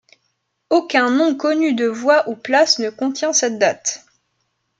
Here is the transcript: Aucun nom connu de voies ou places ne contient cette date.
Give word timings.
Aucun 0.71 1.11
nom 1.11 1.35
connu 1.37 1.75
de 1.75 1.85
voies 1.85 2.27
ou 2.27 2.35
places 2.35 2.79
ne 2.79 2.89
contient 2.89 3.33
cette 3.33 3.59
date. 3.59 4.03